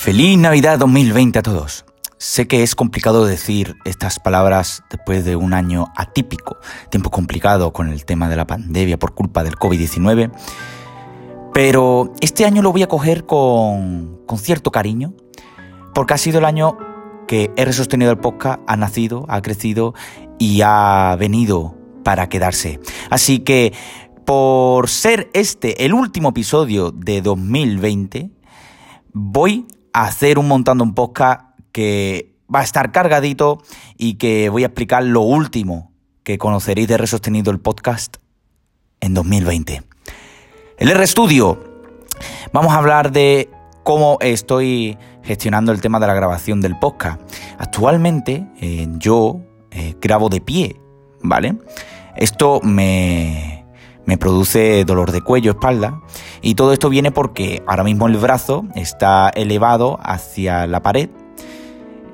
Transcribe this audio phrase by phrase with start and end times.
[0.00, 1.84] Feliz Navidad 2020 a todos.
[2.16, 6.56] Sé que es complicado decir estas palabras después de un año atípico,
[6.88, 10.32] tiempo complicado con el tema de la pandemia por culpa del COVID-19,
[11.52, 15.12] pero este año lo voy a coger con, con cierto cariño,
[15.92, 16.78] porque ha sido el año
[17.28, 19.92] que R Sostenido el Podcast ha nacido, ha crecido
[20.38, 22.80] y ha venido para quedarse.
[23.10, 23.74] Así que
[24.24, 28.30] por ser este el último episodio de 2020,
[29.12, 33.62] voy hacer un montando un podcast que va a estar cargadito
[33.96, 38.16] y que voy a explicar lo último que conoceréis de Resostenido el podcast
[39.00, 39.82] en 2020.
[40.78, 41.84] El R Studio.
[42.52, 43.48] Vamos a hablar de
[43.82, 47.20] cómo estoy gestionando el tema de la grabación del podcast.
[47.58, 50.80] Actualmente eh, yo eh, grabo de pie,
[51.22, 51.56] ¿vale?
[52.16, 53.59] Esto me,
[54.10, 56.00] me produce dolor de cuello, espalda,
[56.42, 61.10] y todo esto viene porque ahora mismo el brazo está elevado hacia la pared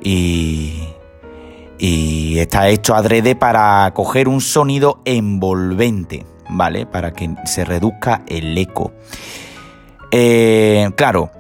[0.03, 0.89] y,
[1.79, 6.85] y está hecho adrede para coger un sonido envolvente, ¿vale?
[6.85, 8.93] Para que se reduzca el eco.
[10.11, 11.31] Eh, claro,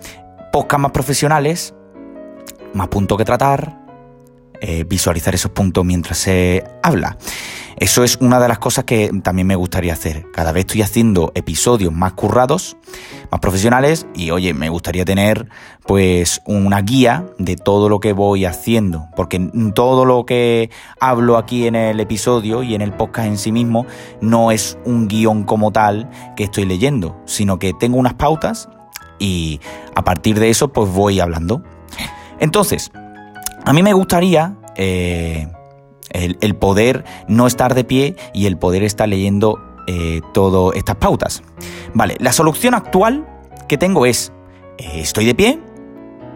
[0.54, 1.74] podcast más profesionales,
[2.72, 3.85] más puntos que tratar,
[4.60, 7.16] eh, visualizar esos puntos mientras se habla.
[7.78, 10.30] Eso es una de las cosas que también me gustaría hacer.
[10.32, 12.78] Cada vez estoy haciendo episodios más currados,
[13.30, 15.50] más profesionales y oye, me gustaría tener
[15.86, 20.70] pues una guía de todo lo que voy haciendo, porque todo lo que
[21.00, 23.84] hablo aquí en el episodio y en el podcast en sí mismo
[24.22, 28.70] no es un guion como tal que estoy leyendo, sino que tengo unas pautas
[29.18, 29.60] y
[29.94, 31.62] a partir de eso pues voy hablando.
[32.38, 32.90] Entonces,
[33.66, 35.48] a mí me gustaría eh,
[36.10, 41.42] el, poder no estar de pie y el poder estar leyendo eh, todas estas pautas.
[41.92, 43.26] Vale, la solución actual
[43.68, 44.32] que tengo es,
[44.78, 45.60] eh, estoy de pie,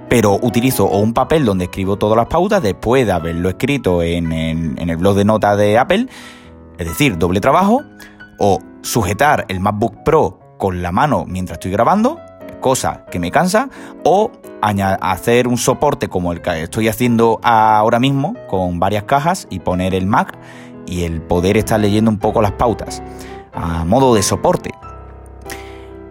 [0.08, 4.90] pero utilizo un papel donde escribo todas las pautas después de haberlo escrito en, en
[4.90, 6.08] el blog de notas de Apple,
[6.79, 7.85] es decir, doble trabajo,
[8.40, 12.19] o sujetar el MacBook Pro con la mano mientras estoy grabando,
[12.60, 13.68] cosa que me cansa,
[14.04, 14.30] o
[15.00, 19.94] hacer un soporte como el que estoy haciendo ahora mismo con varias cajas y poner
[19.94, 20.38] el Mac
[20.86, 23.02] y el poder estar leyendo un poco las pautas
[23.52, 24.70] a modo de soporte.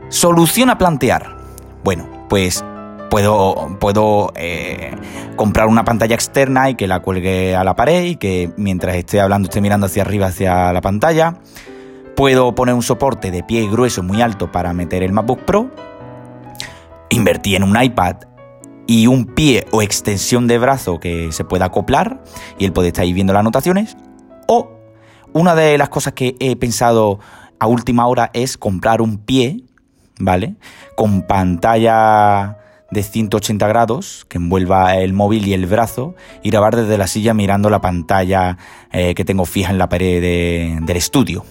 [0.10, 1.38] Solución a plantear.
[1.84, 2.64] Bueno, pues
[3.10, 4.96] puedo, puedo eh,
[5.36, 9.22] comprar una pantalla externa y que la cuelgue a la pared y que mientras esté
[9.22, 11.36] hablando esté mirando hacia arriba hacia la pantalla.
[12.16, 15.70] Puedo poner un soporte de pie grueso muy alto para meter el MacBook Pro.
[17.10, 18.18] Invertí en un iPad
[18.88, 22.24] y un pie o extensión de brazo que se pueda acoplar
[22.58, 23.98] y él puede estar ahí viendo las anotaciones.
[24.48, 24.72] O
[25.32, 27.20] una de las cosas que he pensado
[27.60, 29.64] a última hora es comprar un pie,
[30.20, 30.56] ¿vale?
[30.96, 32.58] Con pantalla
[32.90, 37.34] de 180 grados que envuelva el móvil y el brazo y grabar desde la silla
[37.34, 38.58] mirando la pantalla
[38.92, 41.46] eh, que tengo fija en la pared del estudio.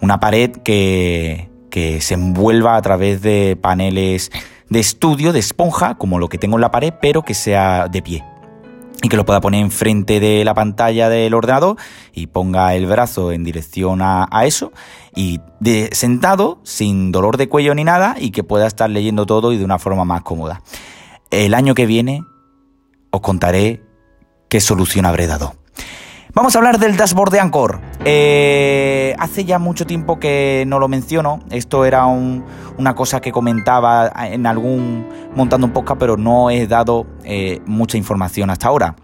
[0.00, 4.30] Una pared que, que se envuelva a través de paneles
[4.68, 8.02] de estudio, de esponja, como lo que tengo en la pared, pero que sea de
[8.02, 8.24] pie.
[9.02, 11.76] Y que lo pueda poner enfrente de la pantalla del ordenador
[12.12, 14.72] y ponga el brazo en dirección a, eso
[15.14, 19.52] y de, sentado, sin dolor de cuello ni nada, y que pueda estar leyendo todo
[19.52, 20.62] y de una forma más cómoda.
[21.30, 22.22] El año que viene
[23.10, 23.82] os contaré
[24.48, 25.54] qué solución habré dado.
[26.36, 27.80] Vamos a hablar del dashboard de Anchor.
[28.04, 31.40] Eh, hace ya mucho tiempo que no lo menciono.
[31.50, 37.06] Esto era una cosa que comentaba en algún montando un podcast, pero no he dado
[37.24, 38.96] eh, mucha información hasta ahora.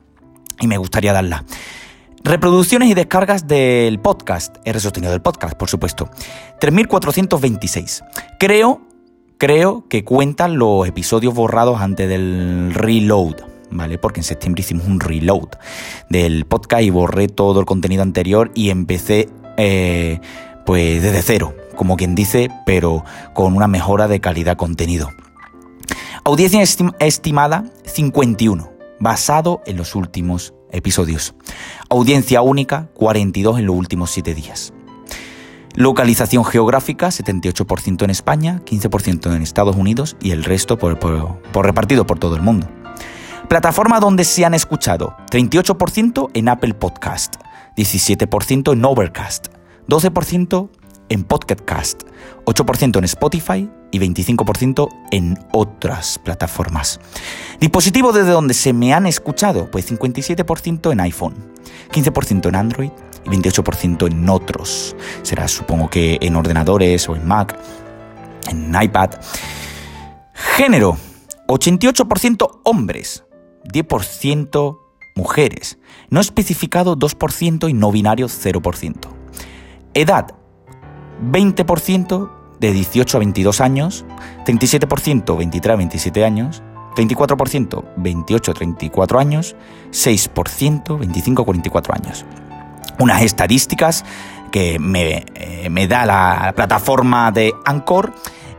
[0.61, 1.47] Y me gustaría darla.
[2.23, 4.57] Reproducciones y descargas del podcast.
[4.67, 6.11] He sostenido del podcast, por supuesto.
[6.61, 8.05] 3426.
[8.39, 8.83] Creo,
[9.39, 13.52] creo que cuentan los episodios borrados antes del reload.
[13.73, 13.99] ¿Vale?
[13.99, 15.49] Porque en septiembre hicimos un reload
[16.09, 20.21] del podcast y borré todo el contenido anterior y empecé eh,
[20.65, 25.09] pues desde cero, como quien dice, pero con una mejora de calidad contenido.
[26.25, 26.63] Audiencia
[27.01, 28.71] estimada 51,
[29.01, 31.35] basado en los últimos episodios.
[31.91, 34.73] Audiencia única 42 en los últimos 7 días.
[35.75, 40.99] Localización geográfica, 78% en España, 15% en Estados Unidos y el resto por,
[41.65, 42.69] repartido por todo el mundo.
[43.53, 47.35] Plataforma donde se han escuchado 38% en Apple Podcast,
[47.77, 49.49] 17% en Overcast,
[49.89, 50.71] 12%
[51.11, 52.05] en Podcastcast,
[52.47, 56.99] 8% en Spotify y 25% en otras plataformas.
[57.61, 61.53] Dispositivo desde donde se me han escuchado, pues 57% en iPhone,
[61.91, 62.91] 15% en Android
[63.27, 64.97] y 28% en otros.
[65.21, 67.55] Será supongo que en ordenadores o en Mac,
[68.49, 69.11] en iPad.
[70.33, 70.97] Género
[71.49, 73.25] 88% hombres,
[73.65, 74.79] 10%
[75.15, 75.79] mujeres,
[76.11, 79.09] no especificado 2% y no binario 0%.
[79.95, 80.35] Edad
[81.31, 82.31] 20%
[82.61, 84.05] de 18 a 22 años,
[84.47, 86.63] 37% 23 a 27 años,
[86.97, 89.57] 24% 28 a 34 años,
[89.91, 92.25] 6% 25 a 44 años.
[92.99, 94.05] Unas estadísticas
[94.51, 98.13] que me, eh, me da la plataforma de Anchor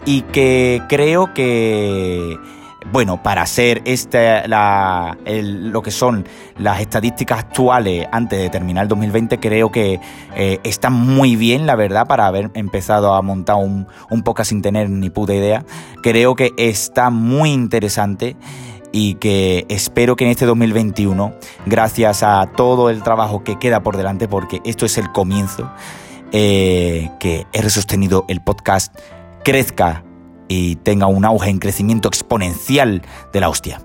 [0.06, 2.38] y que creo que
[2.92, 6.26] bueno, para hacer este, lo que son
[6.58, 10.00] las estadísticas actuales antes de terminar el 2020, creo que
[10.36, 14.62] eh, está muy bien, la verdad, para haber empezado a montar un, un podcast sin
[14.62, 15.66] tener ni puta idea.
[16.02, 18.36] Creo que está muy interesante
[18.92, 21.34] y que espero que en este 2021,
[21.66, 25.72] gracias a todo el trabajo que queda por delante, porque esto es el comienzo,
[26.32, 28.96] eh, que he sostenido el podcast
[29.44, 30.04] crezca
[30.48, 33.02] y tenga un auge en crecimiento exponencial
[33.32, 33.82] de la hostia.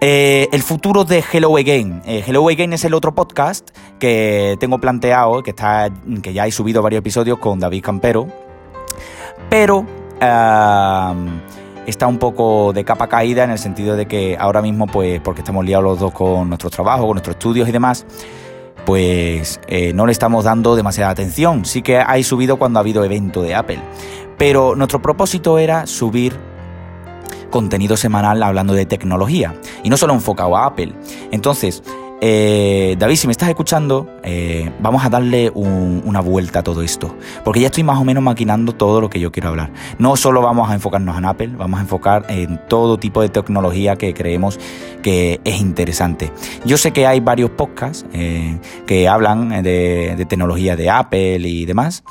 [0.00, 2.02] Eh, el futuro de Hello Again.
[2.04, 5.90] Eh, Hello Again es el otro podcast que tengo planteado, que, está,
[6.22, 8.26] que ya he subido varios episodios con David Campero,
[9.48, 9.86] pero
[11.86, 15.40] está un poco de capa caída en el sentido de que ahora mismo, pues porque
[15.40, 18.06] estamos liados los dos con nuestros trabajos, con nuestros estudios y demás,
[18.84, 21.64] pues eh, no le estamos dando demasiada atención.
[21.64, 23.80] Sí que hay subido cuando ha habido evento de Apple.
[24.38, 26.36] Pero nuestro propósito era subir
[27.50, 30.92] contenido semanal hablando de tecnología y no solo enfocado a Apple.
[31.30, 31.82] Entonces,
[32.20, 37.14] eh, David, si me estás escuchando, eh, vamos a darle una vuelta a todo esto,
[37.44, 39.70] porque ya estoy más o menos maquinando todo lo que yo quiero hablar.
[39.98, 43.96] No solo vamos a enfocarnos en Apple, vamos a enfocar en todo tipo de tecnología
[43.96, 44.58] que creemos
[45.02, 46.32] que es interesante.
[46.64, 52.02] Yo sé que hay varios podcasts eh, que hablan de, tecnología de Apple y demás,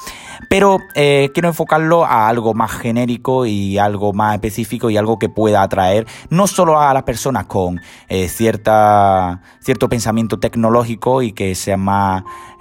[0.50, 5.64] pero quiero enfocarlo a algo más genérico y algo más específico y algo que pueda
[5.64, 7.82] atraer no solo a las personas con
[8.28, 12.03] cierta, cierto pensamiento tecnológico y que sea más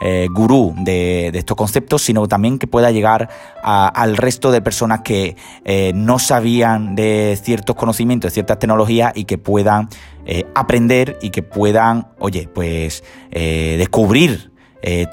[0.04, 3.28] eh, gurú de, estos conceptos, sino también que pueda llegar
[3.62, 9.26] al resto de personas que eh, no sabían de ciertos conocimientos, de ciertas tecnologías y
[9.26, 9.88] que puedan
[10.26, 14.50] eh, aprender y que puedan, oye, pues descubrir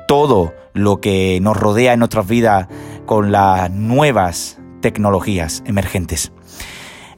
[0.07, 2.67] todo lo que nos rodea en nuestras vidas
[3.05, 6.31] con las nuevas tecnologías emergentes.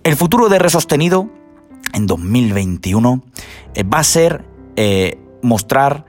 [0.04, 1.30] El futuro de Resostenido
[1.94, 3.24] en 2021
[3.94, 4.44] va a ser
[5.42, 6.06] mostrar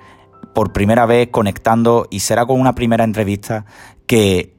[0.53, 3.65] por primera vez conectando y será con una primera entrevista
[4.07, 4.55] que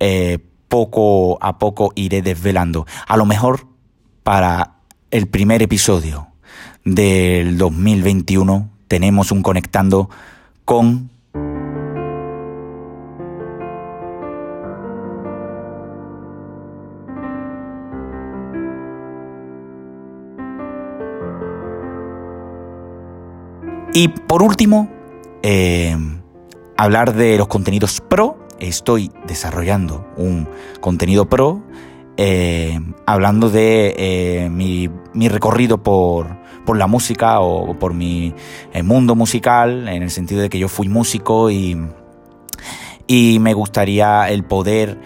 [0.00, 2.86] eh, poco a poco iré desvelando.
[3.06, 3.66] A lo mejor
[4.22, 4.76] para
[5.10, 6.28] el primer episodio
[6.84, 10.10] del 2021 tenemos un conectando
[10.64, 11.10] con
[23.94, 24.88] Y por último,
[25.42, 25.96] eh,
[26.76, 28.38] hablar de los contenidos pro.
[28.58, 30.48] Estoy desarrollando un
[30.80, 31.62] contenido pro,
[32.16, 34.88] eh, hablando de eh, mi,
[35.28, 36.26] recorrido por,
[36.66, 38.34] por, la música o por mi
[38.82, 41.76] mundo musical, en el sentido de que yo fui músico y,
[43.06, 44.98] y me gustaría el poder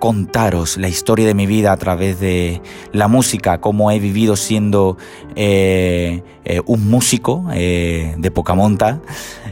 [0.00, 2.60] contaros la historia de mi vida a través de
[2.92, 4.96] la música, cómo he vivido siendo
[5.36, 9.00] eh, eh, un músico eh, de poca monta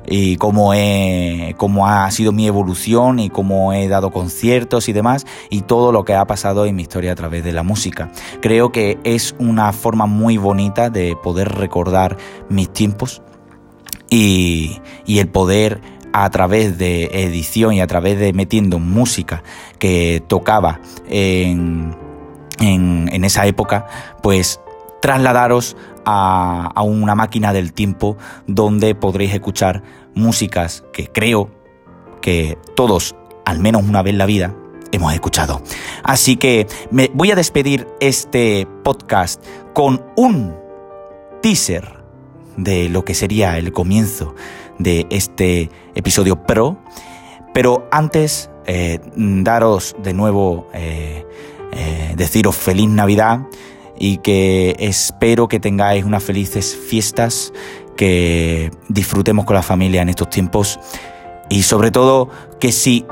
[0.06, 5.26] y cómo, he, cómo ha sido mi evolución y cómo he dado conciertos y demás
[5.50, 8.10] y todo lo que ha pasado en mi historia a través de la música.
[8.40, 12.16] Creo que es una forma muy bonita de poder recordar
[12.48, 13.22] mis tiempos
[14.10, 19.42] y, y el poder a través de edición y a través de metiendo música
[19.78, 21.96] que tocaba en,
[22.60, 23.86] en, esa época,
[24.22, 24.60] pues
[25.00, 29.82] trasladaros a, a, una máquina del tiempo donde podréis escuchar
[30.14, 31.50] músicas que creo
[32.20, 34.54] que todos, al menos una vez en la vida,
[34.92, 35.62] hemos escuchado.
[36.02, 40.54] Así que me voy a despedir este podcast con un
[41.42, 41.97] teaser
[42.58, 44.34] de lo que sería el comienzo
[44.78, 46.76] de este episodio pro.
[47.54, 51.24] Pero antes, eh, daros de nuevo, eh,
[51.72, 53.40] eh, deciros feliz Navidad
[53.98, 57.52] y que espero que tengáis unas felices fiestas,
[57.96, 60.78] que disfrutemos con la familia en estos tiempos
[61.48, 62.28] y sobre todo
[62.60, 63.04] que si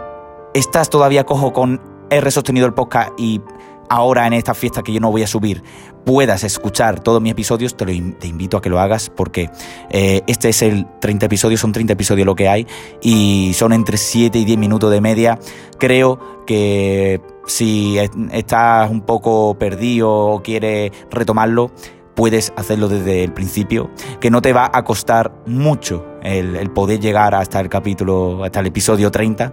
[0.54, 3.40] estás todavía cojo con R sostenido el podcast y
[3.88, 5.62] ahora en esta fiesta que yo no voy a subir
[6.06, 9.50] puedas escuchar todos mis episodios, te, lo, invito a que lo hagas porque
[9.90, 12.64] eh, este es el 30 episodios, son 30 episodios lo que hay
[13.02, 15.38] y son entre 7 y 10 minutos de media.
[15.78, 17.98] Creo que si
[18.30, 21.72] estás un poco perdido o quieres retomarlo,
[22.14, 23.90] puedes hacerlo desde el principio,
[24.20, 28.60] que no te va a costar mucho el, el poder llegar hasta el capítulo, hasta
[28.60, 29.52] el episodio 30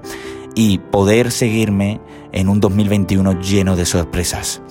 [0.55, 1.99] y poder seguirme
[2.31, 4.61] en un 2021 lleno de sorpresas.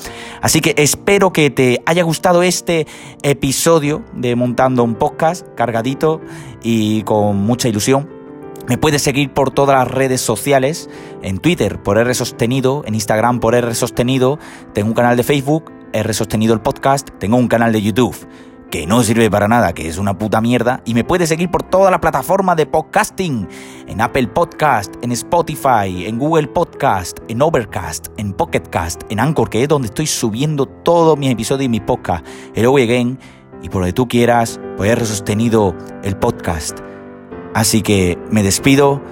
[0.40, 2.86] Así que espero que te haya gustado este
[3.22, 6.20] episodio de Montando un Podcast cargadito
[6.62, 8.08] y con mucha ilusión.
[8.68, 10.88] Me puedes seguir por todas las redes sociales,
[11.22, 14.38] en Twitter por R Sostenido, en Instagram por R Sostenido,
[14.72, 18.16] tengo un canal de Facebook, R Sostenido el Podcast, tengo un canal de YouTube
[18.72, 21.62] que no sirve para nada, que es una puta mierda, y me puedes seguir por
[21.62, 23.46] toda la plataforma de podcasting,
[23.86, 29.62] en Apple Podcast, en Spotify, en Google Podcast, en Overcast, en Pocketcast, en Anchor, que
[29.62, 33.18] es donde estoy subiendo todos mis episodios y mis podcasts, el Again,
[33.60, 36.80] y por donde tú quieras, pues he sostenido el podcast.
[37.54, 39.02] Así que me despido.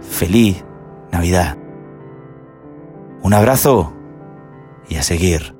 [0.00, 0.64] Feliz
[1.12, 1.56] Navidad.
[3.22, 3.92] Un abrazo
[4.88, 5.57] y a seguir.